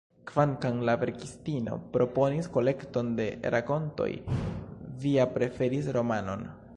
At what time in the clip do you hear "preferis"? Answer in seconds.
5.37-5.93